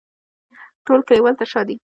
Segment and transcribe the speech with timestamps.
[0.85, 1.75] ټول کلیوال تر شا دي.